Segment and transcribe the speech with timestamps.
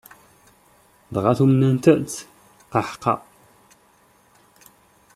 [1.13, 2.13] Dɣa tumenent-tt?
[2.73, 3.13] Qaḥqa!